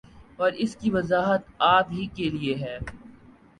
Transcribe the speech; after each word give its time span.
اور 0.37 0.51
اس 0.55 0.75
کی 0.75 0.89
وضاحت 0.89 1.41
آپ 1.67 1.91
ہی 1.91 2.05
کیلئے 2.15 2.55
ہیں 2.57 2.77